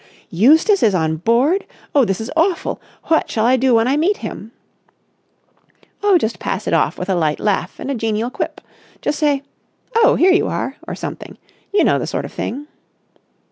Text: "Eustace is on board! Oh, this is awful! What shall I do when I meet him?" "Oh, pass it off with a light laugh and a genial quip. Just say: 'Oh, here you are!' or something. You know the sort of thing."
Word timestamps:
"Eustace 0.31 0.81
is 0.81 0.95
on 0.95 1.17
board! 1.17 1.67
Oh, 1.93 2.05
this 2.05 2.19
is 2.19 2.31
awful! 2.35 2.81
What 3.03 3.29
shall 3.29 3.45
I 3.45 3.55
do 3.55 3.75
when 3.75 3.87
I 3.87 3.97
meet 3.97 4.17
him?" 4.25 4.51
"Oh, 6.01 6.17
pass 6.39 6.65
it 6.65 6.73
off 6.73 6.97
with 6.97 7.07
a 7.07 7.13
light 7.13 7.39
laugh 7.39 7.79
and 7.79 7.91
a 7.91 7.93
genial 7.93 8.31
quip. 8.31 8.61
Just 9.03 9.19
say: 9.19 9.43
'Oh, 9.95 10.15
here 10.15 10.33
you 10.33 10.47
are!' 10.47 10.75
or 10.87 10.95
something. 10.95 11.37
You 11.71 11.83
know 11.83 11.99
the 11.99 12.07
sort 12.07 12.25
of 12.25 12.33
thing." 12.33 12.65